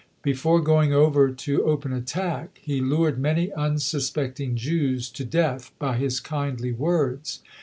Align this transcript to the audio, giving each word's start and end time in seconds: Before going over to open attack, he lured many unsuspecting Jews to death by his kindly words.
Before 0.23 0.59
going 0.59 0.91
over 0.91 1.29
to 1.29 1.63
open 1.63 1.93
attack, 1.93 2.57
he 2.63 2.81
lured 2.81 3.19
many 3.19 3.53
unsuspecting 3.53 4.55
Jews 4.55 5.11
to 5.11 5.23
death 5.23 5.71
by 5.77 5.95
his 5.97 6.19
kindly 6.19 6.71
words. 6.71 7.41